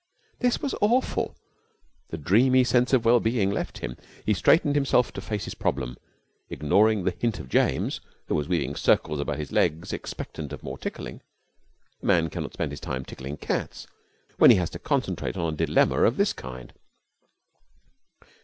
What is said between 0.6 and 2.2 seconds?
was awful. The